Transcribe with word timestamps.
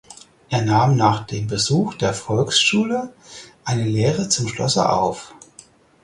Er 0.49 0.63
nahm 0.63 0.97
nach 0.97 1.27
dem 1.27 1.45
Besuch 1.45 1.93
der 1.93 2.15
Volksschule 2.15 3.13
eine 3.63 3.83
Lehre 3.83 4.29
zum 4.29 4.47
Schlosser 4.47 4.91
auf. 4.97 5.35